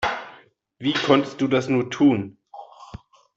[0.79, 2.39] Wie konntest du das nur tun?